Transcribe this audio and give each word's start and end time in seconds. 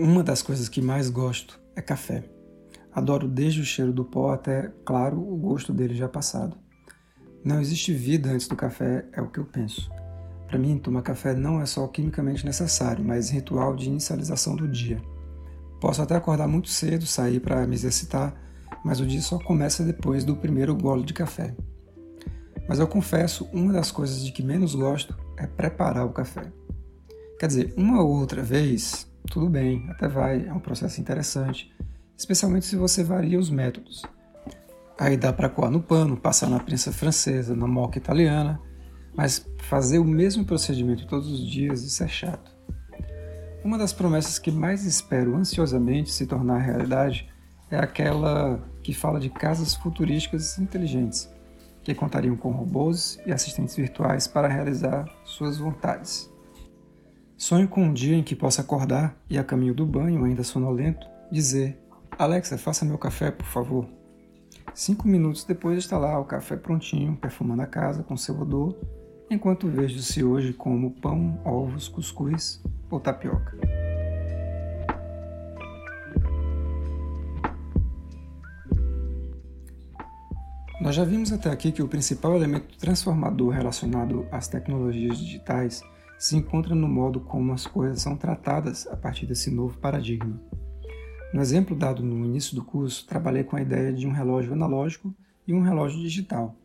Uma 0.00 0.22
das 0.22 0.42
coisas 0.42 0.68
que 0.68 0.80
mais 0.80 1.10
gosto 1.10 1.58
é 1.74 1.82
café. 1.82 2.22
Adoro 2.92 3.26
desde 3.26 3.62
o 3.62 3.64
cheiro 3.64 3.92
do 3.92 4.04
pó 4.04 4.30
até, 4.30 4.72
claro, 4.84 5.18
o 5.18 5.36
gosto 5.36 5.72
dele 5.72 5.96
já 5.96 6.08
passado. 6.08 6.56
Não 7.44 7.60
existe 7.60 7.92
vida 7.92 8.30
antes 8.30 8.46
do 8.46 8.54
café, 8.54 9.04
é 9.12 9.20
o 9.20 9.28
que 9.28 9.40
eu 9.40 9.44
penso. 9.44 9.90
Para 10.46 10.56
mim, 10.56 10.78
tomar 10.78 11.02
café 11.02 11.34
não 11.34 11.60
é 11.60 11.66
só 11.66 11.84
quimicamente 11.88 12.46
necessário, 12.46 13.04
mas 13.04 13.30
ritual 13.30 13.74
de 13.74 13.88
inicialização 13.88 14.54
do 14.54 14.68
dia. 14.68 15.02
Posso 15.80 16.00
até 16.00 16.14
acordar 16.14 16.46
muito 16.46 16.68
cedo, 16.68 17.04
sair 17.04 17.40
para 17.40 17.66
me 17.66 17.74
exercitar, 17.74 18.40
mas 18.84 19.00
o 19.00 19.06
dia 19.06 19.20
só 19.20 19.36
começa 19.40 19.82
depois 19.82 20.24
do 20.24 20.36
primeiro 20.36 20.76
gole 20.76 21.02
de 21.02 21.12
café. 21.12 21.56
Mas 22.68 22.78
eu 22.78 22.86
confesso, 22.86 23.48
uma 23.52 23.72
das 23.72 23.90
coisas 23.90 24.24
de 24.24 24.30
que 24.30 24.44
menos 24.44 24.76
gosto 24.76 25.18
é 25.36 25.44
preparar 25.44 26.06
o 26.06 26.12
café. 26.12 26.52
Quer 27.40 27.48
dizer, 27.48 27.74
uma 27.76 28.00
ou 28.00 28.10
outra 28.20 28.44
vez, 28.44 29.07
tudo 29.30 29.48
bem, 29.48 29.86
até 29.90 30.08
vai, 30.08 30.46
é 30.46 30.52
um 30.52 30.58
processo 30.58 31.00
interessante, 31.00 31.74
especialmente 32.16 32.66
se 32.66 32.76
você 32.76 33.04
varia 33.04 33.38
os 33.38 33.50
métodos. 33.50 34.02
Aí 34.98 35.16
dá 35.16 35.32
para 35.32 35.48
coar 35.48 35.70
no 35.70 35.80
pano, 35.80 36.16
passar 36.16 36.48
na 36.48 36.58
prensa 36.58 36.92
francesa, 36.92 37.54
na 37.54 37.66
moca 37.66 37.98
italiana, 37.98 38.60
mas 39.14 39.46
fazer 39.62 39.98
o 39.98 40.04
mesmo 40.04 40.44
procedimento 40.44 41.06
todos 41.06 41.30
os 41.30 41.48
dias, 41.48 41.84
isso 41.84 42.02
é 42.02 42.08
chato. 42.08 42.56
Uma 43.64 43.78
das 43.78 43.92
promessas 43.92 44.38
que 44.38 44.50
mais 44.50 44.84
espero 44.84 45.36
ansiosamente 45.36 46.10
se 46.10 46.26
tornar 46.26 46.58
realidade 46.58 47.28
é 47.70 47.76
aquela 47.76 48.60
que 48.82 48.94
fala 48.94 49.20
de 49.20 49.28
casas 49.28 49.74
futurísticas 49.74 50.58
inteligentes, 50.58 51.28
que 51.82 51.94
contariam 51.94 52.36
com 52.36 52.50
robôs 52.50 53.18
e 53.26 53.32
assistentes 53.32 53.76
virtuais 53.76 54.26
para 54.26 54.48
realizar 54.48 55.04
suas 55.24 55.58
vontades. 55.58 56.30
Sonho 57.38 57.68
com 57.68 57.84
um 57.84 57.92
dia 57.92 58.16
em 58.16 58.22
que 58.24 58.34
possa 58.34 58.62
acordar 58.62 59.16
e, 59.30 59.38
a 59.38 59.44
caminho 59.44 59.72
do 59.72 59.86
banho, 59.86 60.24
ainda 60.24 60.42
sonolento, 60.42 61.06
dizer: 61.30 61.80
Alexa, 62.18 62.58
faça 62.58 62.84
meu 62.84 62.98
café, 62.98 63.30
por 63.30 63.46
favor. 63.46 63.86
Cinco 64.74 65.06
minutos 65.06 65.44
depois 65.44 65.78
está 65.78 65.96
lá 65.96 66.18
o 66.18 66.24
café 66.24 66.56
prontinho, 66.56 67.14
perfumando 67.14 67.62
a 67.62 67.66
casa 67.66 68.02
com 68.02 68.16
seu 68.16 68.36
odor, 68.40 68.76
enquanto 69.30 69.68
vejo 69.68 70.00
se 70.00 70.24
hoje 70.24 70.52
como 70.52 70.90
pão, 70.90 71.40
ovos, 71.44 71.86
cuscuz 71.86 72.60
ou 72.90 72.98
tapioca. 72.98 73.56
Nós 80.80 80.96
já 80.96 81.04
vimos 81.04 81.32
até 81.32 81.50
aqui 81.50 81.70
que 81.70 81.82
o 81.84 81.88
principal 81.88 82.34
elemento 82.34 82.76
transformador 82.78 83.50
relacionado 83.50 84.26
às 84.32 84.48
tecnologias 84.48 85.18
digitais 85.18 85.84
se 86.18 86.36
encontra 86.36 86.74
no 86.74 86.88
modo 86.88 87.20
como 87.20 87.52
as 87.52 87.66
coisas 87.66 88.02
são 88.02 88.16
tratadas 88.16 88.86
a 88.88 88.96
partir 88.96 89.26
desse 89.26 89.50
novo 89.50 89.78
paradigma. 89.78 90.40
No 91.32 91.40
exemplo 91.40 91.76
dado 91.76 92.02
no 92.02 92.24
início 92.24 92.54
do 92.54 92.64
curso, 92.64 93.06
trabalhei 93.06 93.44
com 93.44 93.56
a 93.56 93.62
ideia 93.62 93.92
de 93.92 94.06
um 94.06 94.12
relógio 94.12 94.52
analógico 94.52 95.14
e 95.46 95.54
um 95.54 95.60
relógio 95.60 96.00
digital. 96.00 96.56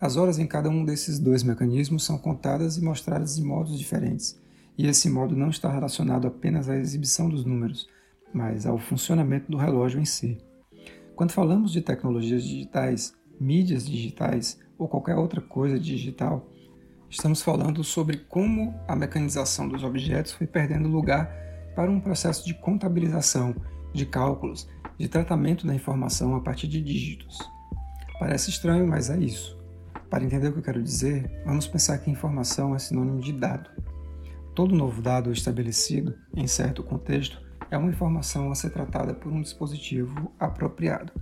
As 0.00 0.16
horas 0.16 0.38
em 0.38 0.46
cada 0.46 0.68
um 0.70 0.84
desses 0.84 1.18
dois 1.18 1.42
mecanismos 1.42 2.04
são 2.04 2.16
contadas 2.16 2.76
e 2.76 2.82
mostradas 2.82 3.36
de 3.36 3.42
modos 3.42 3.78
diferentes, 3.78 4.40
e 4.76 4.86
esse 4.86 5.08
modo 5.10 5.36
não 5.36 5.50
está 5.50 5.70
relacionado 5.70 6.26
apenas 6.26 6.68
à 6.68 6.76
exibição 6.76 7.28
dos 7.28 7.44
números, 7.44 7.88
mas 8.32 8.66
ao 8.66 8.78
funcionamento 8.78 9.50
do 9.50 9.56
relógio 9.56 10.00
em 10.00 10.04
si. 10.04 10.38
Quando 11.14 11.32
falamos 11.32 11.72
de 11.72 11.80
tecnologias 11.80 12.42
digitais, 12.42 13.14
mídias 13.38 13.86
digitais 13.86 14.58
ou 14.76 14.88
qualquer 14.88 15.16
outra 15.16 15.40
coisa 15.40 15.78
digital, 15.78 16.48
Estamos 17.14 17.42
falando 17.42 17.84
sobre 17.84 18.16
como 18.16 18.74
a 18.88 18.96
mecanização 18.96 19.68
dos 19.68 19.84
objetos 19.84 20.32
foi 20.32 20.48
perdendo 20.48 20.88
lugar 20.88 21.32
para 21.76 21.88
um 21.88 22.00
processo 22.00 22.44
de 22.44 22.52
contabilização, 22.54 23.54
de 23.92 24.04
cálculos, 24.04 24.68
de 24.98 25.06
tratamento 25.06 25.64
da 25.64 25.72
informação 25.72 26.34
a 26.34 26.40
partir 26.40 26.66
de 26.66 26.82
dígitos. 26.82 27.38
Parece 28.18 28.50
estranho, 28.50 28.84
mas 28.84 29.10
é 29.10 29.16
isso. 29.16 29.56
Para 30.10 30.24
entender 30.24 30.48
o 30.48 30.54
que 30.54 30.58
eu 30.58 30.64
quero 30.64 30.82
dizer, 30.82 31.30
vamos 31.46 31.68
pensar 31.68 31.98
que 31.98 32.10
informação 32.10 32.74
é 32.74 32.80
sinônimo 32.80 33.20
de 33.20 33.32
dado. 33.32 33.70
Todo 34.52 34.74
novo 34.74 35.00
dado 35.00 35.30
estabelecido, 35.30 36.18
em 36.36 36.48
certo 36.48 36.82
contexto, 36.82 37.40
é 37.70 37.78
uma 37.78 37.90
informação 37.90 38.50
a 38.50 38.56
ser 38.56 38.70
tratada 38.70 39.14
por 39.14 39.30
um 39.30 39.40
dispositivo 39.40 40.32
apropriado. 40.38 41.12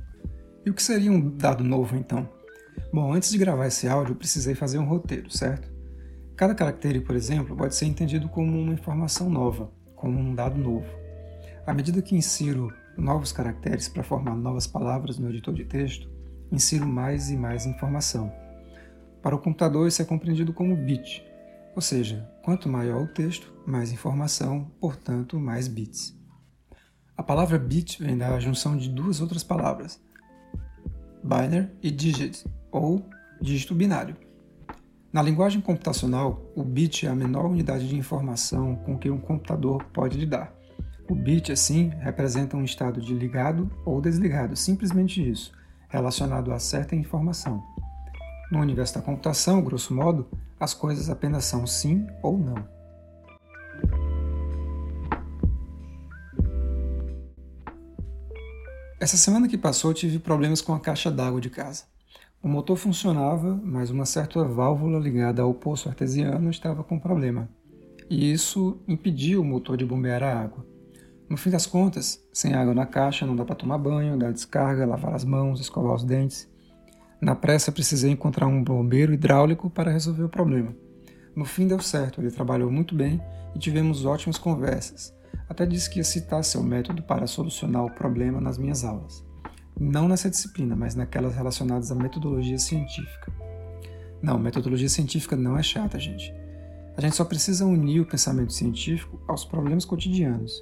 E 0.65 0.71
o 0.71 0.75
que 0.75 0.83
seria 0.83 1.13
um 1.13 1.37
dado 1.37 1.63
novo 1.63 1.97
então? 1.97 2.27
Bom, 2.91 3.13
antes 3.13 3.31
de 3.31 3.37
gravar 3.37 3.67
esse 3.67 3.87
áudio, 3.87 4.17
precisei 4.17 4.55
fazer 4.55 4.79
um 4.79 4.87
roteiro, 4.87 5.31
certo? 5.31 5.72
Cada 6.43 6.57
caractere, 6.57 7.01
por 7.01 7.15
exemplo, 7.15 7.55
pode 7.55 7.77
ser 7.77 7.87
entendido 7.87 8.29
como 8.29 8.61
uma 8.61 8.73
informação 8.73 9.31
nova, 9.31 9.71
como 9.95 10.19
um 10.19 10.35
dado 10.35 10.59
novo. 10.59 10.89
À 11.65 11.73
medida 11.73 12.03
que 12.03 12.17
insiro 12.17 12.75
novos 12.99 13.31
caracteres 13.31 13.89
para 13.89 14.03
formar 14.03 14.35
novas 14.35 14.67
palavras 14.67 15.21
no 15.21 15.31
editor 15.31 15.55
de 15.55 15.65
texto, 15.65 16.11
insiro 16.51 16.85
mais 16.85 17.31
e 17.31 17.37
mais 17.37 17.65
informação. 17.65 18.33
Para 19.23 19.37
o 19.37 19.39
computador, 19.39 19.87
isso 19.87 20.03
é 20.03 20.05
compreendido 20.05 20.53
como 20.53 20.75
bit, 20.75 21.25
ou 21.77 21.81
seja, 21.81 22.29
quanto 22.43 22.69
maior 22.69 23.03
o 23.05 23.15
texto, 23.15 23.55
mais 23.65 23.93
informação, 23.93 24.69
portanto, 24.81 25.39
mais 25.39 25.69
bits. 25.69 26.13
A 27.17 27.23
palavra 27.23 27.57
bit 27.57 28.03
vem 28.03 28.19
da 28.19 28.41
junção 28.41 28.77
de 28.77 28.89
duas 28.89 29.21
outras 29.21 29.45
palavras, 29.45 30.03
binary 31.23 31.71
e 31.81 31.89
digit, 31.89 32.45
ou 32.73 33.09
dígito 33.41 33.77
binário. 33.77 34.32
Na 35.13 35.21
linguagem 35.21 35.61
computacional, 35.61 36.41
o 36.57 36.65
bit 36.65 37.07
é 37.07 37.11
a 37.11 37.15
menor 37.15 37.45
unidade 37.45 37.87
de 37.87 37.95
informação 37.95 38.77
com 38.77 38.97
que 38.97 39.11
um 39.11 39.21
computador 39.21 39.85
pode 39.93 40.17
lidar. 40.17 40.55
O 41.07 41.15
bit, 41.15 41.53
assim, 41.53 41.91
representa 42.01 42.57
um 42.57 42.65
estado 42.65 42.99
de 42.99 43.13
ligado 43.13 43.71
ou 43.85 44.01
desligado, 44.01 44.57
simplesmente 44.57 45.21
isso, 45.31 45.53
relacionado 45.91 46.51
a 46.51 46.59
certa 46.59 46.97
informação. 46.97 47.63
No 48.51 48.61
universo 48.61 48.95
da 48.95 49.03
computação, 49.03 49.63
grosso 49.63 49.95
modo, 49.95 50.27
as 50.59 50.73
coisas 50.73 51.11
apenas 51.11 51.45
são 51.45 51.67
sim 51.67 52.07
ou 52.23 52.39
não. 52.39 52.67
Essa 58.99 59.19
semana 59.19 59.47
que 59.47 59.59
passou, 59.59 59.93
tive 59.93 60.19
problemas 60.19 60.63
com 60.63 60.73
a 60.73 60.81
caixa 60.81 61.11
d'água 61.11 61.41
de 61.41 61.51
casa. 61.51 61.92
O 62.43 62.49
motor 62.49 62.77
funcionava, 62.77 63.61
mas 63.63 63.91
uma 63.91 64.05
certa 64.05 64.43
válvula 64.43 64.99
ligada 64.99 65.43
ao 65.43 65.55
poço 65.55 65.89
artesiano 65.89 66.51
estava 66.51 66.83
com 66.83 66.99
problema, 66.99 67.49
e 68.11 68.33
isso 68.33 68.83
impedia 68.89 69.41
o 69.41 69.45
motor 69.45 69.77
de 69.77 69.85
bombear 69.85 70.25
a 70.25 70.43
água. 70.43 70.67
No 71.31 71.37
fim 71.37 71.51
das 71.51 71.67
contas, 71.67 72.21
sem 72.33 72.53
água 72.53 72.75
na 72.75 72.85
caixa 72.85 73.25
não 73.25 73.37
dá 73.37 73.45
para 73.45 73.55
tomar 73.55 73.79
banho, 73.79 74.19
dar 74.19 74.33
descarga, 74.33 74.85
lavar 74.85 75.15
as 75.15 75.25
mãos, 75.25 75.61
escovar 75.61 75.95
os 75.95 76.03
dentes. 76.03 76.51
Na 77.21 77.37
pressa 77.37 77.71
precisei 77.71 78.11
encontrar 78.11 78.49
um 78.49 78.65
bombeiro 78.65 79.15
hidráulico 79.15 79.71
para 79.71 79.93
resolver 79.93 80.25
o 80.25 80.29
problema. 80.29 80.75
No 81.37 81.45
fim 81.45 81.69
deu 81.69 81.79
certo, 81.79 82.21
ele 82.21 82.33
trabalhou 82.33 82.73
muito 82.73 82.93
bem 82.93 83.23
e 83.55 83.59
tivemos 83.61 84.05
ótimas 84.05 84.37
conversas. 84.37 85.15
Até 85.49 85.65
disse 85.65 85.89
que 85.89 86.01
ia 86.01 86.05
citar 86.05 86.43
seu 86.43 86.63
método 86.63 87.05
para 87.05 87.29
solucionar 87.29 87.85
o 87.85 87.95
problema 87.95 88.41
nas 88.41 88.59
minhas 88.59 88.85
aulas. 88.85 89.25
Não 89.79 90.09
nessa 90.09 90.31
disciplina, 90.31 90.77
mas 90.77 90.95
naquelas 90.95 91.35
relacionadas 91.35 91.91
à 91.91 91.95
metodologia 91.95 92.59
científica. 92.59 93.33
Não, 94.23 94.39
metodologia 94.39 94.89
científica 94.89 95.35
não 95.35 95.59
é 95.59 95.63
chata, 95.63 95.99
gente. 95.99 96.33
A 96.97 97.01
gente 97.01 97.17
só 97.17 97.25
precisa 97.25 97.65
unir 97.65 98.01
o 98.01 98.07
pensamento 98.07 98.53
científico 98.53 99.21
aos 99.27 99.45
problemas 99.45 99.85
cotidianos. 99.85 100.53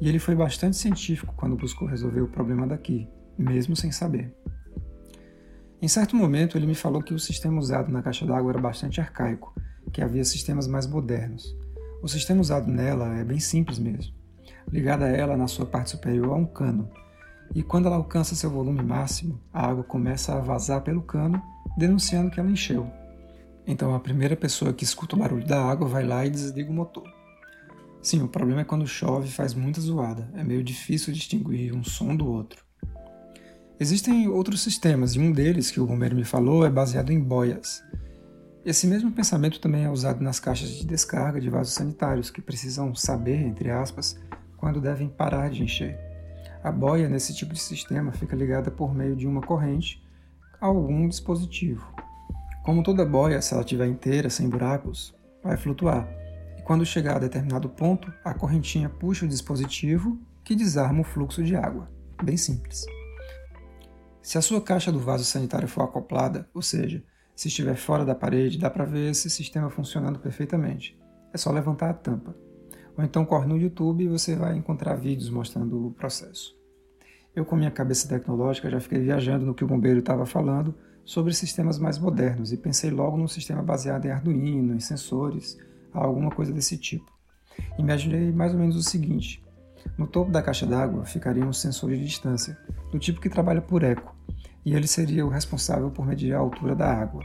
E 0.00 0.08
ele 0.08 0.18
foi 0.18 0.34
bastante 0.34 0.76
científico 0.76 1.32
quando 1.36 1.56
buscou 1.56 1.86
resolver 1.86 2.20
o 2.20 2.28
problema 2.28 2.66
daqui, 2.66 3.08
mesmo 3.38 3.76
sem 3.76 3.92
saber. 3.92 4.34
Em 5.80 5.88
certo 5.88 6.16
momento, 6.16 6.58
ele 6.58 6.66
me 6.66 6.74
falou 6.74 7.02
que 7.02 7.14
o 7.14 7.18
sistema 7.18 7.58
usado 7.58 7.90
na 7.90 8.02
caixa 8.02 8.26
d'água 8.26 8.52
era 8.52 8.60
bastante 8.60 9.00
arcaico, 9.00 9.54
que 9.92 10.02
havia 10.02 10.24
sistemas 10.24 10.66
mais 10.66 10.86
modernos. 10.86 11.56
O 12.02 12.08
sistema 12.08 12.40
usado 12.40 12.70
nela 12.70 13.16
é 13.16 13.24
bem 13.24 13.38
simples 13.38 13.78
mesmo. 13.78 14.12
Ligada 14.70 15.04
a 15.04 15.08
ela, 15.08 15.36
na 15.36 15.46
sua 15.46 15.66
parte 15.66 15.90
superior, 15.90 16.32
há 16.32 16.36
um 16.36 16.46
cano, 16.46 16.90
e 17.54 17.62
quando 17.62 17.86
ela 17.86 17.96
alcança 17.96 18.34
seu 18.34 18.50
volume 18.50 18.82
máximo, 18.82 19.40
a 19.52 19.66
água 19.66 19.84
começa 19.84 20.34
a 20.34 20.40
vazar 20.40 20.82
pelo 20.82 21.02
cano, 21.02 21.42
denunciando 21.76 22.30
que 22.30 22.40
ela 22.40 22.50
encheu. 22.50 22.90
Então 23.66 23.94
a 23.94 24.00
primeira 24.00 24.36
pessoa 24.36 24.72
que 24.72 24.84
escuta 24.84 25.14
o 25.14 25.18
barulho 25.18 25.46
da 25.46 25.62
água 25.62 25.86
vai 25.86 26.04
lá 26.04 26.24
e 26.24 26.30
desliga 26.30 26.70
o 26.70 26.74
motor. 26.74 27.04
Sim, 28.02 28.22
o 28.22 28.28
problema 28.28 28.62
é 28.62 28.64
quando 28.64 28.86
chove 28.86 29.28
e 29.28 29.32
faz 29.32 29.54
muita 29.54 29.80
zoada, 29.80 30.28
é 30.34 30.42
meio 30.42 30.64
difícil 30.64 31.12
distinguir 31.12 31.74
um 31.74 31.84
som 31.84 32.16
do 32.16 32.26
outro. 32.26 32.64
Existem 33.78 34.28
outros 34.28 34.60
sistemas, 34.60 35.14
e 35.14 35.20
um 35.20 35.32
deles, 35.32 35.70
que 35.70 35.80
o 35.80 35.86
bombeiro 35.86 36.16
me 36.16 36.24
falou, 36.24 36.64
é 36.64 36.70
baseado 36.70 37.10
em 37.10 37.20
boias. 37.20 37.82
Esse 38.64 38.86
mesmo 38.86 39.10
pensamento 39.10 39.60
também 39.60 39.84
é 39.84 39.90
usado 39.90 40.22
nas 40.22 40.38
caixas 40.38 40.70
de 40.70 40.86
descarga 40.86 41.40
de 41.40 41.50
vasos 41.50 41.74
sanitários, 41.74 42.30
que 42.30 42.40
precisam 42.40 42.94
saber, 42.94 43.40
entre 43.40 43.70
aspas, 43.70 44.16
quando 44.56 44.80
devem 44.80 45.08
parar 45.08 45.50
de 45.50 45.62
encher. 45.64 46.11
A 46.62 46.70
boia 46.70 47.08
nesse 47.08 47.34
tipo 47.34 47.52
de 47.52 47.60
sistema 47.60 48.12
fica 48.12 48.36
ligada 48.36 48.70
por 48.70 48.94
meio 48.94 49.16
de 49.16 49.26
uma 49.26 49.40
corrente 49.40 50.00
a 50.60 50.66
algum 50.66 51.08
dispositivo. 51.08 51.92
Como 52.64 52.84
toda 52.84 53.04
boia, 53.04 53.42
se 53.42 53.52
ela 53.52 53.64
estiver 53.64 53.86
inteira, 53.86 54.30
sem 54.30 54.48
buracos, 54.48 55.12
vai 55.42 55.56
flutuar. 55.56 56.08
E 56.56 56.62
quando 56.62 56.86
chegar 56.86 57.16
a 57.16 57.18
determinado 57.18 57.68
ponto, 57.68 58.12
a 58.24 58.32
correntinha 58.32 58.88
puxa 58.88 59.26
o 59.26 59.28
dispositivo 59.28 60.16
que 60.44 60.54
desarma 60.54 61.00
o 61.00 61.04
fluxo 61.04 61.42
de 61.42 61.56
água. 61.56 61.90
Bem 62.22 62.36
simples. 62.36 62.86
Se 64.22 64.38
a 64.38 64.42
sua 64.42 64.60
caixa 64.60 64.92
do 64.92 65.00
vaso 65.00 65.24
sanitário 65.24 65.66
for 65.66 65.82
acoplada, 65.82 66.48
ou 66.54 66.62
seja, 66.62 67.02
se 67.34 67.48
estiver 67.48 67.74
fora 67.74 68.04
da 68.04 68.14
parede, 68.14 68.56
dá 68.56 68.70
para 68.70 68.84
ver 68.84 69.10
esse 69.10 69.28
sistema 69.28 69.68
funcionando 69.68 70.20
perfeitamente. 70.20 70.96
É 71.32 71.36
só 71.36 71.50
levantar 71.50 71.90
a 71.90 71.94
tampa. 71.94 72.36
Ou 72.96 73.04
então 73.04 73.24
corre 73.24 73.46
no 73.46 73.56
YouTube 73.56 74.04
e 74.04 74.08
você 74.08 74.36
vai 74.36 74.56
encontrar 74.56 74.94
vídeos 74.94 75.30
mostrando 75.30 75.86
o 75.86 75.90
processo. 75.92 76.54
Eu, 77.34 77.44
com 77.44 77.56
minha 77.56 77.70
cabeça 77.70 78.06
tecnológica, 78.08 78.70
já 78.70 78.78
fiquei 78.78 78.98
viajando 78.98 79.46
no 79.46 79.54
que 79.54 79.64
o 79.64 79.66
bombeiro 79.66 80.00
estava 80.00 80.26
falando 80.26 80.74
sobre 81.04 81.32
sistemas 81.32 81.78
mais 81.78 81.98
modernos 81.98 82.52
e 82.52 82.56
pensei 82.56 82.90
logo 82.90 83.16
num 83.16 83.26
sistema 83.26 83.62
baseado 83.62 84.04
em 84.04 84.10
Arduino, 84.10 84.74
em 84.74 84.80
sensores, 84.80 85.58
alguma 85.92 86.30
coisa 86.30 86.52
desse 86.52 86.76
tipo. 86.76 87.10
Imaginei 87.78 88.30
mais 88.32 88.52
ou 88.52 88.60
menos 88.60 88.76
o 88.76 88.82
seguinte: 88.82 89.42
no 89.96 90.06
topo 90.06 90.30
da 90.30 90.42
caixa 90.42 90.66
d'água 90.66 91.04
ficaria 91.04 91.44
um 91.44 91.52
sensor 91.52 91.90
de 91.90 92.04
distância, 92.04 92.56
do 92.90 92.98
tipo 92.98 93.20
que 93.20 93.28
trabalha 93.28 93.60
por 93.60 93.82
eco, 93.82 94.14
e 94.64 94.74
ele 94.74 94.86
seria 94.86 95.24
o 95.26 95.30
responsável 95.30 95.90
por 95.90 96.06
medir 96.06 96.34
a 96.34 96.38
altura 96.38 96.74
da 96.74 96.92
água. 96.92 97.24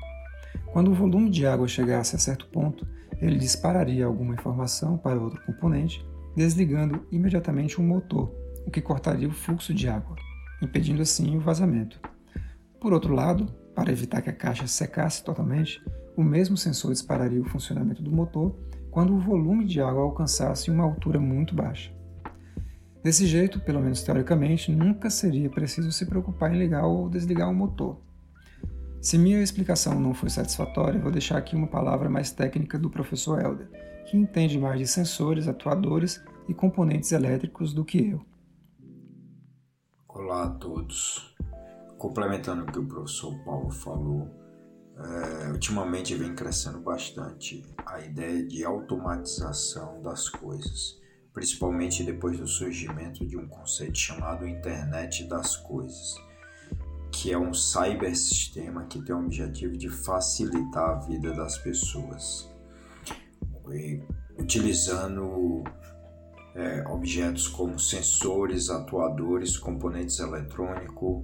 Quando 0.77 0.91
o 0.91 0.93
volume 0.93 1.31
de 1.31 1.43
água 1.43 1.67
chegasse 1.67 2.15
a 2.15 2.19
certo 2.19 2.45
ponto, 2.49 2.85
ele 3.19 3.39
dispararia 3.39 4.05
alguma 4.05 4.35
informação 4.35 4.95
para 4.95 5.19
outro 5.19 5.43
componente, 5.43 6.05
desligando 6.35 7.03
imediatamente 7.11 7.81
um 7.81 7.83
motor, 7.83 8.31
o 8.63 8.69
que 8.69 8.79
cortaria 8.79 9.27
o 9.27 9.31
fluxo 9.31 9.73
de 9.73 9.89
água, 9.89 10.15
impedindo 10.61 11.01
assim 11.01 11.35
o 11.35 11.39
vazamento. 11.39 11.99
Por 12.79 12.93
outro 12.93 13.11
lado, 13.15 13.47
para 13.73 13.91
evitar 13.91 14.21
que 14.21 14.29
a 14.29 14.33
caixa 14.33 14.67
secasse 14.67 15.23
totalmente, 15.23 15.83
o 16.15 16.23
mesmo 16.23 16.55
sensor 16.55 16.91
dispararia 16.91 17.41
o 17.41 17.49
funcionamento 17.49 18.03
do 18.03 18.11
motor 18.11 18.55
quando 18.91 19.15
o 19.15 19.19
volume 19.19 19.65
de 19.65 19.81
água 19.81 20.03
alcançasse 20.03 20.69
uma 20.69 20.83
altura 20.83 21.19
muito 21.19 21.55
baixa. 21.55 21.91
Desse 23.03 23.25
jeito, 23.25 23.59
pelo 23.61 23.81
menos 23.81 24.03
teoricamente, 24.03 24.71
nunca 24.71 25.09
seria 25.09 25.49
preciso 25.49 25.91
se 25.91 26.05
preocupar 26.05 26.53
em 26.53 26.59
ligar 26.59 26.85
ou 26.85 27.09
desligar 27.09 27.49
o 27.49 27.55
motor. 27.55 28.05
Se 29.01 29.17
minha 29.17 29.41
explicação 29.41 29.99
não 29.99 30.13
foi 30.13 30.29
satisfatória, 30.29 30.99
vou 30.99 31.11
deixar 31.11 31.37
aqui 31.37 31.55
uma 31.55 31.67
palavra 31.67 32.09
mais 32.09 32.31
técnica 32.31 32.79
do 32.79 32.89
professor 32.89 33.39
Helder, 33.39 33.69
que 34.05 34.17
entende 34.17 34.57
mais 34.59 34.79
de 34.79 34.87
sensores, 34.87 35.47
atuadores 35.47 36.21
e 36.47 36.53
componentes 36.53 37.11
elétricos 37.11 37.73
do 37.73 37.85
que 37.85 38.09
eu. 38.09 38.25
Olá 40.07 40.45
a 40.45 40.49
todos. 40.49 41.35
Complementando 41.97 42.63
o 42.63 42.65
que 42.65 42.79
o 42.79 42.87
professor 42.87 43.37
Paulo 43.43 43.69
falou, 43.69 44.29
é, 44.97 45.51
ultimamente 45.51 46.15
vem 46.15 46.33
crescendo 46.33 46.79
bastante 46.79 47.63
a 47.85 47.99
ideia 47.99 48.45
de 48.47 48.65
automatização 48.65 50.01
das 50.01 50.27
coisas, 50.27 50.99
principalmente 51.31 52.03
depois 52.03 52.39
do 52.39 52.47
surgimento 52.47 53.25
de 53.25 53.37
um 53.37 53.47
conceito 53.47 53.97
chamado 53.97 54.47
Internet 54.47 55.23
das 55.25 55.55
Coisas, 55.55 56.15
que 57.11 57.31
é 57.31 57.37
um 57.37 57.53
cybersistema 57.53 58.85
que 58.85 59.01
tem 59.03 59.15
o 59.15 59.19
objetivo 59.19 59.77
de 59.77 59.89
facilitar 59.89 60.89
a 60.89 60.95
vida 60.99 61.33
das 61.33 61.57
pessoas, 61.57 62.49
e, 63.71 64.01
utilizando 64.37 65.63
é, 66.55 66.83
objetos 66.87 67.47
como 67.47 67.79
sensores, 67.79 68.69
atuadores, 68.69 69.57
componentes 69.57 70.19
eletrônicos, 70.19 71.23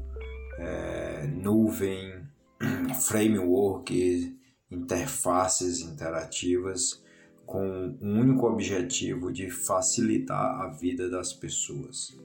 é, 0.58 1.26
nuvem, 1.28 2.28
framework, 3.08 4.38
interfaces 4.70 5.82
interativas 5.82 7.04
com 7.46 7.98
o 8.02 8.06
único 8.06 8.48
objetivo 8.48 9.32
de 9.32 9.50
facilitar 9.50 10.62
a 10.62 10.70
vida 10.70 11.10
das 11.10 11.34
pessoas. 11.34 12.18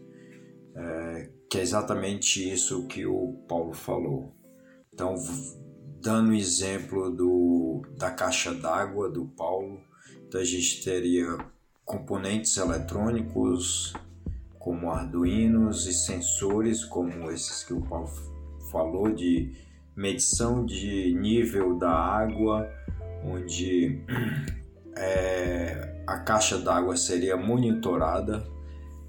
É, 0.74 1.30
que 1.48 1.58
é 1.58 1.62
exatamente 1.62 2.52
isso 2.52 2.86
que 2.86 3.06
o 3.06 3.32
Paulo 3.48 3.72
falou. 3.72 4.34
Então, 4.92 5.14
dando 6.00 6.30
o 6.30 6.34
exemplo 6.34 7.10
do, 7.10 7.82
da 7.96 8.10
caixa 8.10 8.52
d'água 8.52 9.08
do 9.08 9.26
Paulo, 9.26 9.80
então 10.26 10.40
a 10.40 10.44
gente 10.44 10.84
teria 10.84 11.38
componentes 11.84 12.56
eletrônicos 12.56 13.94
como 14.58 14.90
arduinos 14.90 15.86
e 15.86 15.94
sensores 15.94 16.84
como 16.84 17.30
esses 17.30 17.64
que 17.64 17.72
o 17.72 17.80
Paulo 17.80 18.10
falou 18.70 19.10
de 19.10 19.56
medição 19.96 20.66
de 20.66 21.14
nível 21.14 21.78
da 21.78 21.90
água, 21.90 22.70
onde 23.24 24.04
é, 24.94 26.02
a 26.06 26.18
caixa 26.18 26.58
d'água 26.58 26.96
seria 26.96 27.36
monitorada 27.36 28.46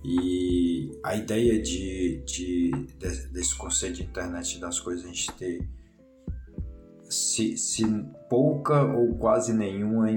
e 0.04 0.98
a 1.04 1.16
ideia 1.16 1.62
de, 1.62 2.24
de, 2.26 2.72
de, 2.72 3.28
desse 3.28 3.56
conceito 3.58 3.98
de 3.98 4.04
internet 4.04 4.60
das 4.60 4.80
coisas 4.80 5.04
a 5.04 5.08
gente 5.08 5.32
ter 5.34 5.68
se, 7.10 7.58
se 7.58 7.84
pouca 8.30 8.84
ou 8.84 9.18
quase 9.18 9.54
nenhuma 9.54 10.10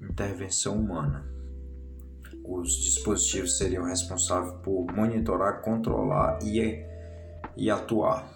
intervenção 0.00 0.76
humana. 0.76 1.24
Os 2.44 2.72
dispositivos 2.82 3.58
seriam 3.58 3.84
responsáveis 3.84 4.54
por 4.62 4.86
monitorar, 4.92 5.60
controlar 5.60 6.38
e, 6.42 6.82
e 7.56 7.70
atuar. 7.70 8.26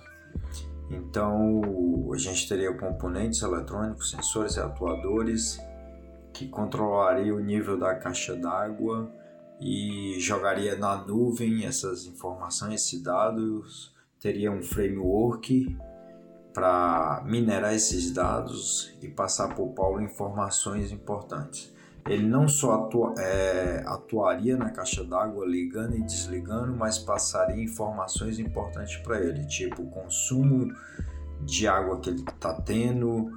Então, 0.90 1.62
a 2.12 2.18
gente 2.18 2.46
teria 2.46 2.72
componentes 2.74 3.40
eletrônicos, 3.40 4.10
sensores 4.10 4.56
e 4.56 4.60
atuadores 4.60 5.58
que 6.34 6.46
controlaria 6.48 7.34
o 7.34 7.40
nível 7.40 7.78
da 7.78 7.94
caixa 7.94 8.36
d'água 8.36 9.10
e 9.62 10.18
jogaria 10.18 10.76
na 10.76 10.96
nuvem 10.96 11.64
essas 11.64 12.04
informações, 12.04 12.74
esses 12.74 13.00
dados, 13.00 13.94
teria 14.20 14.50
um 14.50 14.62
framework 14.62 15.76
para 16.52 17.22
minerar 17.24 17.72
esses 17.72 18.10
dados 18.10 18.92
e 19.00 19.08
passar 19.08 19.54
para 19.54 19.62
o 19.62 19.72
Paulo 19.72 20.02
informações 20.02 20.90
importantes. 20.92 21.72
Ele 22.08 22.26
não 22.26 22.48
só 22.48 22.74
atua, 22.74 23.14
é, 23.16 23.84
atuaria 23.86 24.56
na 24.56 24.70
caixa 24.70 25.04
d'água 25.04 25.46
ligando 25.46 25.96
e 25.96 26.02
desligando, 26.02 26.74
mas 26.74 26.98
passaria 26.98 27.62
informações 27.62 28.40
importantes 28.40 28.96
para 28.96 29.20
ele, 29.20 29.46
tipo 29.46 29.86
consumo 29.86 30.72
de 31.40 31.68
água 31.68 32.00
que 32.00 32.10
ele 32.10 32.22
está 32.22 32.54
tendo, 32.60 33.30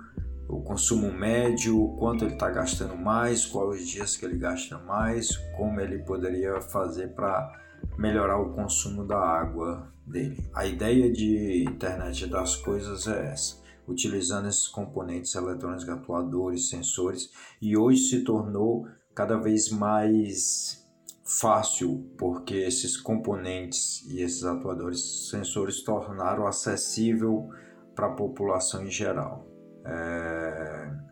o 0.47 0.61
consumo 0.61 1.11
médio, 1.11 1.95
quanto 1.97 2.25
ele 2.25 2.33
está 2.33 2.49
gastando 2.49 2.95
mais, 2.95 3.45
quais 3.45 3.81
os 3.81 3.87
dias 3.87 4.15
que 4.15 4.25
ele 4.25 4.37
gasta 4.37 4.77
mais, 4.79 5.35
como 5.57 5.79
ele 5.79 5.99
poderia 5.99 6.61
fazer 6.61 7.09
para 7.13 7.51
melhorar 7.97 8.39
o 8.39 8.53
consumo 8.53 9.05
da 9.05 9.19
água 9.19 9.91
dele. 10.05 10.43
A 10.53 10.65
ideia 10.65 11.11
de 11.11 11.63
internet 11.63 12.27
das 12.27 12.55
coisas 12.55 13.07
é 13.07 13.31
essa 13.31 13.65
utilizando 13.87 14.47
esses 14.47 14.67
componentes 14.67 15.35
eletrônicos, 15.35 15.87
atuadores, 15.87 16.69
sensores, 16.69 17.29
e 17.61 17.77
hoje 17.77 18.09
se 18.09 18.23
tornou 18.23 18.87
cada 19.13 19.37
vez 19.37 19.69
mais 19.69 20.83
fácil 21.23 22.05
porque 22.17 22.55
esses 22.55 22.97
componentes 22.97 24.03
e 24.09 24.21
esses 24.21 24.43
atuadores, 24.43 25.29
sensores 25.29 25.83
tornaram 25.83 26.45
acessível 26.45 27.49
para 27.95 28.07
a 28.07 28.13
população 28.13 28.83
em 28.83 28.91
geral. 28.91 29.54
É... 29.85 31.05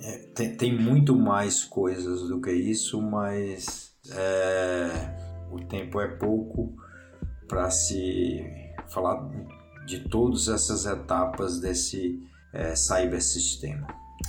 É, 0.00 0.18
tem, 0.34 0.56
tem, 0.56 0.78
muito 0.78 1.16
mais 1.16 1.64
coisas 1.64 2.28
do 2.28 2.40
que 2.40 2.52
isso, 2.52 3.00
mas 3.00 3.94
é, 4.10 4.90
o 5.50 5.58
tempo 5.64 5.98
é 6.00 6.08
pouco 6.16 6.76
para 7.48 7.70
se 7.70 8.44
falar 8.88 9.30
de 9.86 10.08
todas 10.08 10.48
essas 10.48 10.84
etapas 10.84 11.58
desse 11.58 12.22
é, 12.52 12.74
cybersistema. 12.76 13.86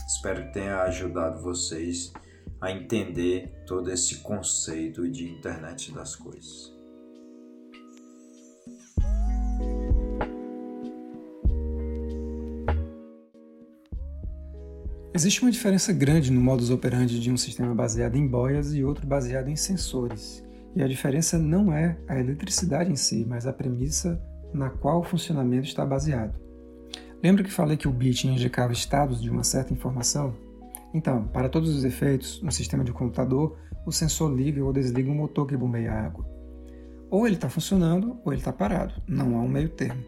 Espero 0.08 0.46
que 0.46 0.54
tenha 0.54 0.82
ajudado 0.84 1.42
vocês 1.42 2.14
a 2.62 2.72
entender 2.72 3.64
todo 3.68 3.92
esse 3.92 4.18
conceito 4.18 5.10
de 5.10 5.30
internet 5.30 5.92
das 5.92 6.16
coisas. 6.16 6.75
Existe 15.16 15.42
uma 15.42 15.50
diferença 15.50 15.94
grande 15.94 16.30
no 16.30 16.42
modus 16.42 16.70
operandi 16.70 17.22
de 17.22 17.32
um 17.32 17.38
sistema 17.38 17.74
baseado 17.74 18.18
em 18.18 18.28
boias 18.28 18.74
e 18.74 18.84
outro 18.84 19.08
baseado 19.08 19.48
em 19.48 19.56
sensores. 19.56 20.44
E 20.76 20.84
a 20.84 20.88
diferença 20.90 21.40
não 21.40 21.72
é 21.72 21.98
a 22.06 22.20
eletricidade 22.20 22.92
em 22.92 22.98
si, 22.98 23.26
mas 23.26 23.48
a 23.48 23.54
premissa 23.54 24.22
na 24.54 24.70
qual 24.70 25.00
o 25.00 25.04
funcionamento 25.06 25.70
está 25.70 25.86
baseado. 25.86 26.38
Lembra 27.24 27.46
que 27.46 27.50
falei 27.50 27.78
que 27.78 27.88
o 27.88 27.94
bit 27.94 28.28
indicava 28.28 28.74
estados 28.74 29.22
de 29.22 29.30
uma 29.30 29.46
certa 29.46 29.72
informação? 29.72 30.36
Então, 30.94 31.26
para 31.28 31.48
todos 31.48 31.74
os 31.74 31.86
efeitos, 31.86 32.42
no 32.42 32.52
sistema 32.52 32.84
de 32.84 32.92
computador, 32.92 33.58
o 33.86 33.94
sensor 33.94 34.30
liga 34.36 34.62
ou 34.66 34.74
desliga 34.74 35.10
o 35.10 35.16
motor 35.16 35.48
que 35.48 35.56
bombeia 35.56 35.94
água. 35.94 36.26
Ou 37.10 37.26
ele 37.26 37.36
está 37.36 37.48
funcionando 37.48 38.20
ou 38.26 38.34
ele 38.34 38.42
está 38.42 38.52
parado, 38.52 39.02
não 39.08 39.38
há 39.38 39.42
um 39.42 39.48
meio 39.48 39.70
termo. 39.70 40.04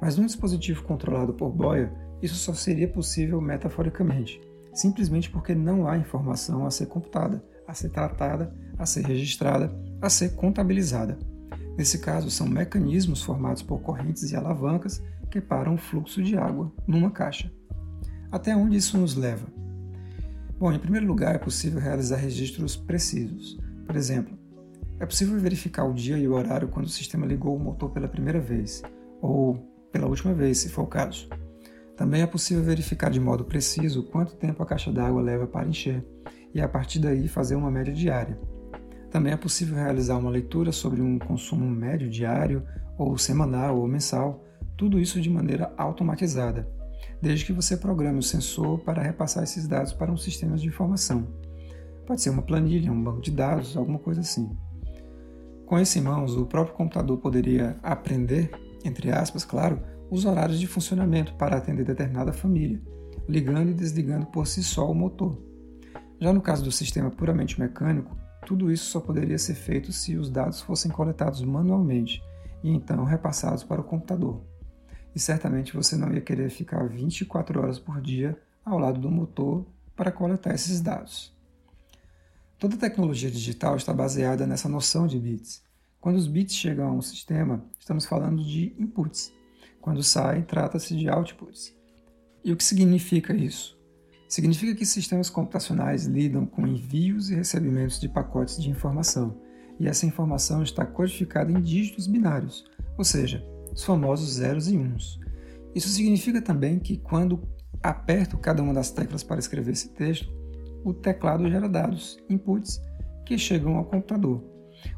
Mas 0.00 0.16
num 0.16 0.24
dispositivo 0.24 0.82
controlado 0.82 1.34
por 1.34 1.50
boia, 1.50 1.92
isso 2.22 2.34
só 2.34 2.52
seria 2.52 2.88
possível 2.88 3.40
metaforicamente. 3.40 4.40
simplesmente 4.72 5.28
porque 5.28 5.52
não 5.52 5.88
há 5.88 5.98
informação 5.98 6.64
a 6.64 6.70
ser 6.70 6.86
computada, 6.86 7.44
a 7.66 7.74
ser 7.74 7.88
tratada, 7.88 8.54
a 8.78 8.86
ser 8.86 9.04
registrada, 9.04 9.74
a 10.00 10.08
ser 10.08 10.36
contabilizada. 10.36 11.18
Nesse 11.76 11.98
caso, 11.98 12.30
são 12.30 12.46
mecanismos 12.46 13.22
formados 13.22 13.62
por 13.62 13.80
correntes 13.80 14.30
e 14.30 14.36
alavancas 14.36 15.02
que 15.30 15.40
param 15.40 15.74
o 15.74 15.78
fluxo 15.78 16.22
de 16.22 16.36
água 16.36 16.72
numa 16.86 17.10
caixa. 17.10 17.50
Até 18.30 18.54
onde 18.54 18.76
isso 18.76 18.96
nos 18.96 19.16
leva? 19.16 19.46
Bom, 20.58 20.72
em 20.72 20.78
primeiro 20.78 21.06
lugar, 21.06 21.34
é 21.34 21.38
possível 21.38 21.80
realizar 21.80 22.16
registros 22.16 22.76
precisos. 22.76 23.58
Por 23.86 23.96
exemplo, 23.96 24.38
é 24.98 25.06
possível 25.06 25.38
verificar 25.38 25.84
o 25.84 25.94
dia 25.94 26.18
e 26.18 26.28
o 26.28 26.34
horário 26.34 26.68
quando 26.68 26.86
o 26.86 26.90
sistema 26.90 27.26
ligou 27.26 27.56
o 27.56 27.58
motor 27.58 27.90
pela 27.90 28.06
primeira 28.06 28.38
vez, 28.38 28.82
ou 29.22 29.56
pela 29.90 30.06
última 30.06 30.34
vez, 30.34 30.58
se 30.58 30.68
for 30.68 30.82
o 30.82 30.86
caso. 30.86 31.28
Também 32.00 32.22
é 32.22 32.26
possível 32.26 32.64
verificar 32.64 33.10
de 33.10 33.20
modo 33.20 33.44
preciso 33.44 34.04
quanto 34.04 34.34
tempo 34.34 34.62
a 34.62 34.66
caixa 34.66 34.90
d'água 34.90 35.20
leva 35.20 35.46
para 35.46 35.68
encher, 35.68 36.02
e 36.54 36.58
a 36.58 36.66
partir 36.66 36.98
daí 36.98 37.28
fazer 37.28 37.56
uma 37.56 37.70
média 37.70 37.92
diária. 37.92 38.40
Também 39.10 39.34
é 39.34 39.36
possível 39.36 39.76
realizar 39.76 40.16
uma 40.16 40.30
leitura 40.30 40.72
sobre 40.72 41.02
um 41.02 41.18
consumo 41.18 41.68
médio 41.68 42.08
diário, 42.08 42.66
ou 42.96 43.18
semanal 43.18 43.78
ou 43.78 43.86
mensal, 43.86 44.42
tudo 44.78 44.98
isso 44.98 45.20
de 45.20 45.28
maneira 45.28 45.74
automatizada 45.76 46.66
desde 47.20 47.44
que 47.44 47.52
você 47.52 47.76
programe 47.76 48.18
o 48.18 48.22
sensor 48.22 48.78
para 48.78 49.02
repassar 49.02 49.42
esses 49.42 49.68
dados 49.68 49.92
para 49.92 50.10
um 50.10 50.16
sistema 50.16 50.56
de 50.56 50.66
informação. 50.66 51.28
Pode 52.06 52.22
ser 52.22 52.30
uma 52.30 52.40
planilha, 52.40 52.90
um 52.90 53.04
banco 53.04 53.20
de 53.20 53.30
dados, 53.30 53.76
alguma 53.76 53.98
coisa 53.98 54.22
assim. 54.22 54.50
Com 55.66 55.78
isso 55.78 55.98
em 55.98 56.02
mãos, 56.02 56.34
o 56.34 56.46
próprio 56.46 56.74
computador 56.74 57.18
poderia 57.18 57.76
aprender, 57.82 58.50
entre 58.86 59.12
aspas, 59.12 59.44
claro, 59.44 59.82
os 60.10 60.24
horários 60.24 60.58
de 60.58 60.66
funcionamento 60.66 61.34
para 61.34 61.56
atender 61.56 61.84
determinada 61.84 62.32
família, 62.32 62.82
ligando 63.28 63.70
e 63.70 63.74
desligando 63.74 64.26
por 64.26 64.46
si 64.46 64.62
só 64.62 64.90
o 64.90 64.94
motor. 64.94 65.40
Já 66.18 66.32
no 66.32 66.40
caso 66.40 66.64
do 66.64 66.72
sistema 66.72 67.10
puramente 67.10 67.58
mecânico, 67.58 68.16
tudo 68.46 68.70
isso 68.70 68.90
só 68.90 69.00
poderia 69.00 69.38
ser 69.38 69.54
feito 69.54 69.92
se 69.92 70.16
os 70.16 70.28
dados 70.30 70.60
fossem 70.60 70.90
coletados 70.90 71.42
manualmente 71.42 72.22
e 72.62 72.70
então 72.70 73.04
repassados 73.04 73.62
para 73.62 73.80
o 73.80 73.84
computador 73.84 74.50
e 75.14 75.18
certamente 75.18 75.74
você 75.74 75.96
não 75.96 76.12
ia 76.12 76.20
querer 76.20 76.50
ficar 76.50 76.88
24 76.88 77.60
horas 77.60 77.78
por 77.78 78.00
dia 78.00 78.40
ao 78.64 78.78
lado 78.78 79.00
do 79.00 79.10
motor 79.10 79.66
para 79.96 80.12
coletar 80.12 80.54
esses 80.54 80.80
dados. 80.80 81.34
Toda 82.58 82.76
tecnologia 82.76 83.30
digital 83.30 83.76
está 83.76 83.92
baseada 83.92 84.46
nessa 84.46 84.68
noção 84.68 85.06
de 85.06 85.18
bits. 85.18 85.62
Quando 86.00 86.16
os 86.16 86.26
bits 86.26 86.54
chegam 86.54 86.88
a 86.88 86.92
um 86.92 87.02
sistema, 87.02 87.64
estamos 87.78 88.06
falando 88.06 88.42
de 88.42 88.74
inputs. 88.78 89.32
Quando 89.80 90.02
saem, 90.02 90.42
trata-se 90.42 90.94
de 90.94 91.08
outputs. 91.08 91.74
E 92.44 92.52
o 92.52 92.56
que 92.56 92.64
significa 92.64 93.34
isso? 93.34 93.78
Significa 94.28 94.74
que 94.74 94.86
sistemas 94.86 95.28
computacionais 95.28 96.04
lidam 96.04 96.46
com 96.46 96.66
envios 96.66 97.30
e 97.30 97.34
recebimentos 97.34 97.98
de 97.98 98.08
pacotes 98.08 98.62
de 98.62 98.70
informação, 98.70 99.40
e 99.78 99.88
essa 99.88 100.06
informação 100.06 100.62
está 100.62 100.84
codificada 100.84 101.50
em 101.50 101.60
dígitos 101.60 102.06
binários, 102.06 102.64
ou 102.96 103.04
seja, 103.04 103.44
os 103.74 103.82
famosos 103.82 104.34
zeros 104.34 104.70
e 104.70 104.76
uns. 104.76 105.18
Isso 105.74 105.88
significa 105.88 106.42
também 106.42 106.78
que 106.78 106.98
quando 106.98 107.42
aperto 107.82 108.36
cada 108.36 108.62
uma 108.62 108.74
das 108.74 108.90
teclas 108.90 109.22
para 109.22 109.38
escrever 109.38 109.72
esse 109.72 109.88
texto, 109.88 110.30
o 110.84 110.92
teclado 110.92 111.48
gera 111.48 111.68
dados, 111.68 112.18
inputs, 112.28 112.80
que 113.24 113.38
chegam 113.38 113.76
ao 113.76 113.84
computador. 113.84 114.44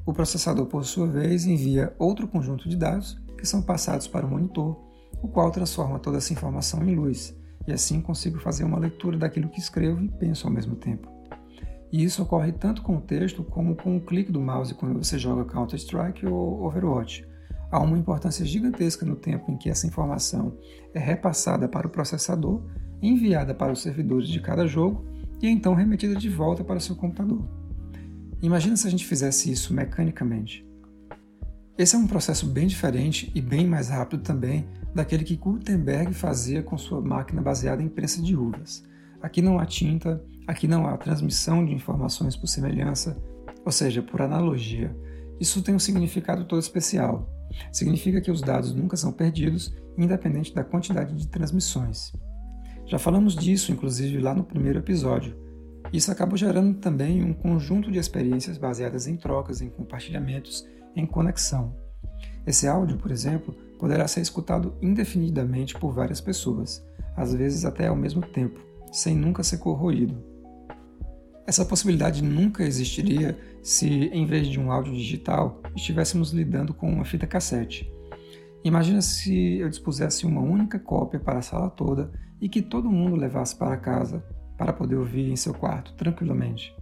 O 0.05 0.12
processador, 0.12 0.67
por 0.67 0.85
sua 0.85 1.07
vez, 1.07 1.45
envia 1.45 1.95
outro 1.99 2.27
conjunto 2.27 2.69
de 2.69 2.77
dados 2.77 3.21
que 3.43 3.49
são 3.49 3.61
passados 3.61 4.07
para 4.07 4.25
o 4.25 4.31
monitor, 4.31 4.81
o 5.21 5.27
qual 5.27 5.51
transforma 5.51 5.99
toda 5.99 6.19
essa 6.19 6.33
informação 6.33 6.81
em 6.85 6.95
luz, 6.95 7.37
e 7.67 7.73
assim 7.73 8.01
consigo 8.01 8.39
fazer 8.39 8.63
uma 8.63 8.79
leitura 8.79 9.19
daquilo 9.19 9.49
que 9.49 9.59
escrevo 9.59 10.01
e 10.01 10.09
penso 10.09 10.47
ao 10.47 10.53
mesmo 10.53 10.77
tempo. 10.77 11.11
E 11.91 12.05
isso 12.05 12.23
ocorre 12.23 12.53
tanto 12.53 12.83
com 12.83 12.97
o 12.97 13.01
texto 13.01 13.43
como 13.43 13.75
com 13.75 13.97
o 13.97 14.01
clique 14.01 14.31
do 14.31 14.41
mouse 14.41 14.75
quando 14.75 15.03
você 15.03 15.19
joga 15.19 15.45
Counter-Strike 15.45 16.25
ou 16.25 16.63
Overwatch 16.63 17.27
há 17.69 17.81
uma 17.81 17.99
importância 17.99 18.47
gigantesca 18.47 19.05
no 19.05 19.17
tempo 19.17 19.51
em 19.51 19.57
que 19.57 19.69
essa 19.69 19.89
informação 19.89 20.57
é 20.95 21.01
repassada 21.01 21.69
para 21.69 21.89
o 21.89 21.91
processador, 21.91 22.63
enviada 23.03 23.55
para 23.55 23.73
os 23.73 23.83
servidores 23.83 24.29
de 24.29 24.41
cada 24.41 24.69
jogo 24.69 25.05
e 25.43 25.49
então 25.49 25.75
remetida 25.75 26.15
de 26.15 26.29
volta 26.29 26.63
para 26.63 26.79
seu 26.79 26.95
computador. 26.95 27.43
Imagina 28.41 28.77
se 28.77 28.87
a 28.87 28.91
gente 28.91 29.05
fizesse 29.05 29.51
isso 29.51 29.75
mecanicamente. 29.75 30.65
Esse 31.79 31.97
é 31.97 31.99
um 31.99 32.07
processo 32.07 32.47
bem 32.47 32.67
diferente 32.67 33.33
e 33.35 33.41
bem 33.41 33.67
mais 33.67 33.88
rápido 33.88 34.23
também 34.23 34.69
daquele 34.95 35.25
que 35.25 35.37
Gutenberg 35.37 36.12
fazia 36.12 36.62
com 36.62 36.76
sua 36.76 37.00
máquina 37.00 37.41
baseada 37.41 37.83
em 37.83 37.88
prensa 37.88 38.21
de 38.21 38.37
uvas. 38.37 38.85
Aqui 39.23 39.41
não 39.41 39.59
há 39.59 39.64
tinta, 39.64 40.23
aqui 40.47 40.69
não 40.69 40.87
há 40.87 40.97
transmissão 40.99 41.64
de 41.64 41.73
informações 41.73 42.37
por 42.37 42.47
semelhança, 42.47 43.17
ou 43.64 43.73
seja, 43.73 44.02
por 44.02 44.21
analogia. 44.21 44.95
Isso 45.41 45.62
tem 45.62 45.75
um 45.75 45.79
significado 45.79 46.45
todo 46.45 46.61
especial. 46.61 47.26
Significa 47.73 48.21
que 48.21 48.31
os 48.31 48.43
dados 48.43 48.75
nunca 48.75 48.97
são 48.97 49.11
perdidos, 49.11 49.75
independente 49.97 50.55
da 50.55 50.62
quantidade 50.62 51.14
de 51.14 51.26
transmissões. 51.26 52.12
Já 52.87 52.99
falamos 52.99 53.35
disso, 53.35 53.73
inclusive, 53.73 54.21
lá 54.21 54.35
no 54.35 54.45
primeiro 54.45 54.81
episódio. 54.81 55.41
Isso 55.91 56.12
acabou 56.12 56.37
gerando 56.37 56.75
também 56.75 57.25
um 57.25 57.33
conjunto 57.33 57.91
de 57.91 57.99
experiências 57.99 58.59
baseadas 58.59 59.07
em 59.07 59.17
trocas, 59.17 59.62
em 59.62 59.71
compartilhamentos, 59.71 60.67
em 60.97 61.07
conexão. 61.07 61.75
Esse 62.47 62.67
áudio, 62.67 62.97
por 62.97 63.11
exemplo, 63.11 63.55
poderá 63.79 64.07
ser 64.07 64.21
escutado 64.21 64.75
indefinidamente 64.81 65.75
por 65.79 65.93
várias 65.93 66.21
pessoas, 66.21 66.85
às 67.17 67.35
vezes 67.35 67.65
até 67.65 67.89
ao 67.89 67.97
mesmo 67.97 68.23
tempo, 68.23 68.61
sem 68.93 69.15
nunca 69.15 69.43
ser 69.43 69.59
corroído. 69.59 70.23
Essa 71.47 71.65
possibilidade 71.65 72.23
nunca 72.23 72.63
existiria 72.63 73.37
se, 73.63 74.07
em 74.13 74.27
vez 74.27 74.47
de 74.47 74.61
um 74.61 74.71
áudio 74.71 74.93
digital, 74.93 75.61
estivéssemos 75.75 76.31
lidando 76.31 76.73
com 76.73 76.91
uma 76.91 77.05
fita 77.05 77.27
cassete. 77.27 77.91
Imagina 78.65 79.03
se 79.03 79.59
eu 79.59 79.69
dispusesse 79.69 80.25
uma 80.25 80.41
única 80.41 80.79
cópia 80.79 81.19
para 81.19 81.41
a 81.41 81.43
sala 81.43 81.69
toda 81.69 82.13
e 82.41 82.49
que 82.49 82.63
todo 82.63 82.91
mundo 82.91 83.17
levasse 83.17 83.57
para 83.57 83.77
casa 83.77 84.25
para 84.57 84.73
poder 84.73 84.97
ouvir 84.97 85.31
em 85.31 85.37
seu 85.37 85.53
quarto 85.53 85.95
tranquilamente. 85.95 86.73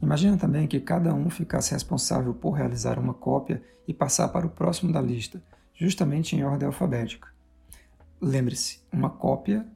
Imagina 0.00 0.36
também 0.36 0.66
que 0.66 0.80
cada 0.80 1.14
um 1.14 1.28
ficasse 1.28 1.72
responsável 1.72 2.32
por 2.34 2.52
realizar 2.52 2.98
uma 2.98 3.14
cópia 3.14 3.62
e 3.86 3.94
passar 3.94 4.28
para 4.28 4.46
o 4.46 4.50
próximo 4.50 4.92
da 4.92 5.00
lista, 5.00 5.42
justamente 5.74 6.36
em 6.36 6.44
ordem 6.44 6.66
alfabética. 6.66 7.28
Lembre-se, 8.20 8.80
uma 8.92 9.10
cópia 9.10 9.66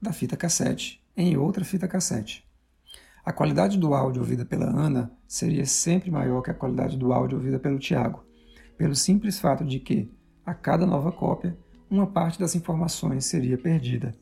da 0.00 0.12
fita 0.12 0.36
cassete 0.36 1.02
em 1.16 1.36
outra 1.36 1.64
fita 1.64 1.88
cassete. 1.88 2.46
A 3.24 3.32
qualidade 3.32 3.78
do 3.78 3.94
áudio 3.94 4.22
ouvida 4.22 4.44
pela 4.44 4.66
Ana 4.66 5.10
seria 5.26 5.66
sempre 5.66 6.10
maior 6.10 6.42
que 6.42 6.50
a 6.50 6.54
qualidade 6.54 6.96
do 6.96 7.12
áudio 7.12 7.38
ouvida 7.38 7.58
pelo 7.58 7.78
Tiago, 7.78 8.24
pelo 8.76 8.94
simples 8.94 9.40
fato 9.40 9.64
de 9.64 9.80
que, 9.80 10.12
a 10.44 10.54
cada 10.54 10.86
nova 10.86 11.10
cópia, 11.10 11.58
uma 11.90 12.06
parte 12.06 12.38
das 12.38 12.54
informações 12.54 13.24
seria 13.24 13.58
perdida. 13.58 14.14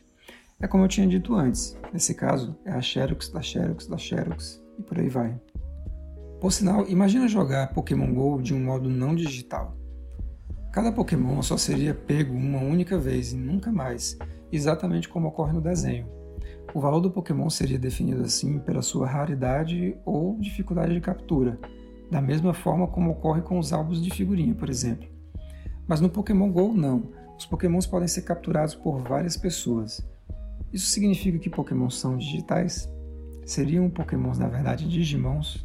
É 0.58 0.66
como 0.66 0.84
eu 0.84 0.88
tinha 0.88 1.06
dito 1.06 1.34
antes, 1.34 1.76
nesse 1.92 2.14
caso 2.14 2.56
é 2.64 2.70
a 2.70 2.80
Xerox 2.80 3.28
da 3.28 3.42
Xerox 3.42 3.86
da 3.86 3.98
Xerox 3.98 4.63
e 4.78 4.82
por 4.82 4.98
aí 4.98 5.08
vai. 5.08 5.38
Por 6.40 6.52
sinal, 6.52 6.86
imagina 6.88 7.26
jogar 7.26 7.72
Pokémon 7.72 8.12
GO 8.12 8.42
de 8.42 8.52
um 8.52 8.62
modo 8.62 8.88
não 8.88 9.14
digital. 9.14 9.76
Cada 10.72 10.92
Pokémon 10.92 11.40
só 11.40 11.56
seria 11.56 11.94
pego 11.94 12.34
uma 12.34 12.60
única 12.60 12.98
vez 12.98 13.32
e 13.32 13.36
nunca 13.36 13.70
mais, 13.70 14.18
exatamente 14.52 15.08
como 15.08 15.28
ocorre 15.28 15.52
no 15.52 15.60
desenho. 15.60 16.06
O 16.74 16.80
valor 16.80 17.00
do 17.00 17.10
Pokémon 17.10 17.48
seria 17.48 17.78
definido 17.78 18.22
assim 18.22 18.58
pela 18.58 18.82
sua 18.82 19.06
raridade 19.06 19.96
ou 20.04 20.36
dificuldade 20.38 20.92
de 20.92 21.00
captura, 21.00 21.58
da 22.10 22.20
mesma 22.20 22.52
forma 22.52 22.86
como 22.88 23.12
ocorre 23.12 23.40
com 23.42 23.58
os 23.58 23.72
álbuns 23.72 24.02
de 24.02 24.10
figurinha, 24.10 24.54
por 24.54 24.68
exemplo. 24.68 25.08
Mas 25.86 26.00
no 26.00 26.10
Pokémon 26.10 26.50
GO 26.50 26.74
não. 26.74 27.10
Os 27.38 27.46
Pokémons 27.46 27.86
podem 27.86 28.08
ser 28.08 28.22
capturados 28.22 28.74
por 28.74 28.98
várias 28.98 29.36
pessoas. 29.36 30.04
Isso 30.72 30.86
significa 30.86 31.38
que 31.38 31.48
Pokémon 31.48 31.88
são 31.88 32.16
digitais? 32.16 32.92
Seriam 33.46 33.90
Pokémons 33.90 34.38
na 34.38 34.48
verdade 34.48 34.88
Digimons? 34.88 35.64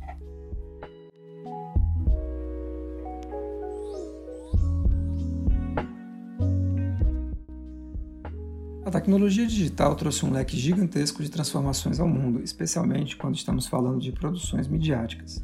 A 8.85 8.91
tecnologia 8.91 9.45
digital 9.45 9.95
trouxe 9.95 10.25
um 10.25 10.31
leque 10.31 10.57
gigantesco 10.57 11.21
de 11.21 11.29
transformações 11.29 11.99
ao 11.99 12.07
mundo, 12.07 12.41
especialmente 12.43 13.15
quando 13.15 13.35
estamos 13.35 13.67
falando 13.67 14.01
de 14.01 14.11
produções 14.11 14.67
midiáticas. 14.67 15.43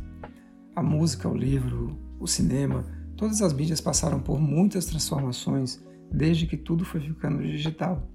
A 0.75 0.81
música, 0.81 1.29
o 1.29 1.35
livro, 1.35 1.95
o 2.19 2.27
cinema, 2.27 2.83
todas 3.15 3.41
as 3.43 3.53
mídias 3.53 3.79
passaram 3.79 4.19
por 4.19 4.41
muitas 4.41 4.85
transformações 4.87 5.81
desde 6.11 6.47
que 6.47 6.57
tudo 6.57 6.83
foi 6.83 6.99
ficando 6.99 7.43
digital. 7.43 8.09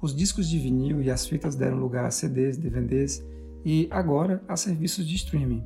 Os 0.00 0.14
discos 0.14 0.46
de 0.48 0.58
vinil 0.58 1.00
e 1.00 1.10
as 1.10 1.26
fitas 1.26 1.56
deram 1.56 1.78
lugar 1.78 2.04
a 2.04 2.10
CDs, 2.10 2.58
DVDs 2.58 3.24
e 3.66 3.86
agora 3.90 4.42
a 4.48 4.56
serviços 4.56 5.06
de 5.06 5.16
streaming. 5.16 5.62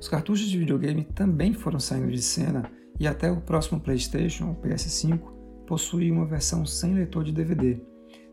Os 0.00 0.08
cartuchos 0.08 0.48
de 0.48 0.58
videogame 0.58 1.04
também 1.04 1.52
foram 1.52 1.78
saindo 1.78 2.10
de 2.10 2.22
cena 2.22 2.68
e 2.98 3.06
até 3.06 3.30
o 3.30 3.40
próximo 3.40 3.78
PlayStation, 3.78 4.50
o 4.50 4.56
PS5, 4.56 5.20
possui 5.66 6.10
uma 6.10 6.26
versão 6.26 6.66
sem 6.66 6.94
leitor 6.94 7.22
de 7.22 7.32
DVD 7.32 7.80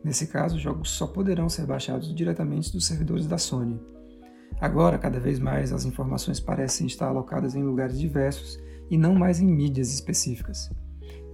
Nesse 0.04 0.28
caso, 0.28 0.56
os 0.56 0.62
jogos 0.62 0.90
só 0.90 1.06
poderão 1.06 1.48
ser 1.48 1.66
baixados 1.66 2.14
diretamente 2.14 2.72
dos 2.72 2.88
servidores 2.88 3.28
da 3.28 3.38
Sony. 3.38 3.80
Agora, 4.60 4.98
cada 4.98 5.20
vez 5.20 5.40
mais, 5.40 5.72
as 5.72 5.86
informações 5.86 6.40
parecem 6.40 6.88
estar 6.88 7.08
alocadas 7.08 7.56
em 7.56 7.64
lugares 7.64 8.00
diversos 8.00 8.60
e 8.90 8.98
não 8.98 9.14
mais 9.14 9.40
em 9.40 9.46
mídias 9.46 9.94
específicas. 9.94 10.70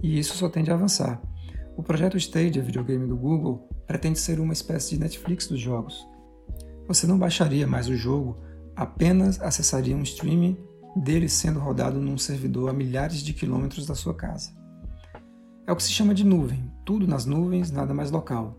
E 0.02 0.18
isso 0.18 0.36
só 0.36 0.48
tende 0.48 0.70
a 0.70 0.74
avançar. 0.74 1.20
O 1.76 1.82
projeto 1.82 2.16
Stadia, 2.16 2.62
videogame 2.62 3.06
do 3.06 3.16
Google, 3.16 3.68
pretende 3.86 4.18
ser 4.18 4.38
uma 4.38 4.52
espécie 4.52 4.94
de 4.94 5.00
Netflix 5.00 5.46
dos 5.46 5.60
jogos. 5.60 6.06
Você 6.88 7.06
não 7.06 7.18
baixaria 7.18 7.66
mais 7.66 7.86
o 7.86 7.94
jogo, 7.94 8.38
apenas 8.74 9.38
acessaria 9.42 9.94
um 9.94 10.02
streaming 10.02 10.56
dele 10.96 11.28
sendo 11.28 11.60
rodado 11.60 12.00
num 12.00 12.16
servidor 12.16 12.70
a 12.70 12.72
milhares 12.72 13.22
de 13.22 13.34
quilômetros 13.34 13.84
da 13.84 13.94
sua 13.94 14.14
casa. 14.14 14.56
É 15.66 15.70
o 15.70 15.76
que 15.76 15.82
se 15.82 15.92
chama 15.92 16.14
de 16.14 16.24
nuvem, 16.24 16.72
tudo 16.86 17.06
nas 17.06 17.26
nuvens, 17.26 17.70
nada 17.70 17.92
mais 17.92 18.10
local. 18.10 18.56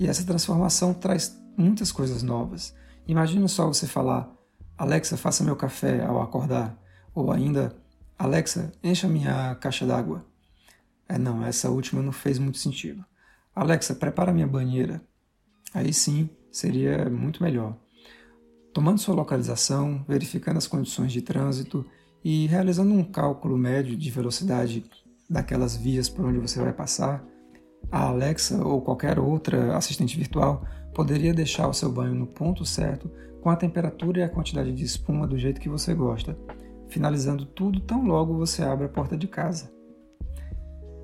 E 0.00 0.06
essa 0.08 0.24
transformação 0.24 0.94
traz 0.94 1.38
muitas 1.58 1.92
coisas 1.92 2.22
novas. 2.22 2.74
Imagina 3.06 3.46
só 3.48 3.66
você 3.66 3.86
falar: 3.86 4.32
Alexa, 4.76 5.18
faça 5.18 5.44
meu 5.44 5.54
café 5.54 6.02
ao 6.02 6.22
acordar, 6.22 6.74
ou 7.14 7.30
ainda 7.30 7.76
Alexa, 8.18 8.72
encha 8.82 9.06
minha 9.06 9.54
caixa 9.56 9.86
d'água. 9.86 10.24
É, 11.06 11.18
não, 11.18 11.44
essa 11.44 11.68
última 11.68 12.00
não 12.00 12.12
fez 12.12 12.38
muito 12.38 12.56
sentido. 12.56 13.04
Alexa, 13.54 13.94
prepara 13.94 14.32
minha 14.32 14.46
banheira. 14.46 15.02
Aí 15.74 15.92
sim, 15.92 16.30
seria 16.50 17.08
muito 17.08 17.42
melhor. 17.42 17.76
Tomando 18.72 19.00
sua 19.00 19.14
localização, 19.14 20.04
verificando 20.06 20.58
as 20.58 20.66
condições 20.66 21.12
de 21.12 21.22
trânsito 21.22 21.84
e 22.24 22.46
realizando 22.46 22.92
um 22.92 23.04
cálculo 23.04 23.56
médio 23.56 23.96
de 23.96 24.10
velocidade 24.10 24.84
daquelas 25.28 25.76
vias 25.76 26.08
por 26.08 26.24
onde 26.24 26.38
você 26.38 26.60
vai 26.60 26.72
passar, 26.72 27.24
a 27.90 28.08
Alexa 28.08 28.64
ou 28.64 28.82
qualquer 28.82 29.18
outra 29.18 29.76
assistente 29.76 30.16
virtual 30.16 30.64
poderia 30.94 31.32
deixar 31.32 31.68
o 31.68 31.74
seu 31.74 31.90
banho 31.90 32.14
no 32.14 32.26
ponto 32.26 32.64
certo, 32.64 33.10
com 33.40 33.50
a 33.50 33.56
temperatura 33.56 34.20
e 34.20 34.22
a 34.22 34.28
quantidade 34.28 34.72
de 34.72 34.84
espuma 34.84 35.26
do 35.26 35.38
jeito 35.38 35.60
que 35.60 35.68
você 35.68 35.94
gosta, 35.94 36.36
finalizando 36.88 37.46
tudo 37.46 37.80
tão 37.80 38.04
logo 38.04 38.36
você 38.36 38.62
abre 38.62 38.86
a 38.86 38.88
porta 38.88 39.16
de 39.16 39.28
casa. 39.28 39.72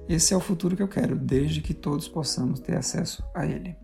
Esse 0.09 0.35
é 0.35 0.37
o 0.37 0.41
futuro 0.41 0.77
que 0.77 0.83
eu 0.83 0.89
quero, 0.89 1.17
desde 1.17 1.63
que 1.63 1.73
todos 1.73 2.09
possamos 2.09 2.61
ter 2.61 2.77
acesso 2.77 3.25
a 3.35 3.47
ele. 3.47 3.84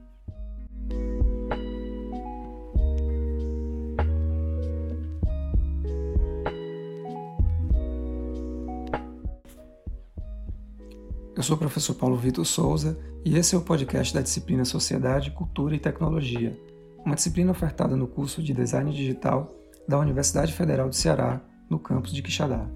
Eu 11.41 11.45
sou 11.45 11.57
o 11.57 11.59
professor 11.59 11.95
Paulo 11.95 12.19
Vitor 12.19 12.45
Souza 12.45 12.99
e 13.25 13.39
esse 13.39 13.55
é 13.55 13.59
o 13.59 13.63
podcast 13.63 14.13
da 14.13 14.21
disciplina 14.21 14.63
Sociedade, 14.63 15.31
Cultura 15.31 15.75
e 15.75 15.79
Tecnologia, 15.79 16.55
uma 17.03 17.15
disciplina 17.15 17.51
ofertada 17.51 17.97
no 17.97 18.07
curso 18.07 18.43
de 18.43 18.53
Design 18.53 18.93
Digital 18.93 19.51
da 19.89 19.99
Universidade 19.99 20.53
Federal 20.53 20.91
do 20.91 20.95
Ceará, 20.95 21.41
no 21.71 21.79
campus 21.79 22.13
de 22.13 22.21
Quixadá. 22.21 22.69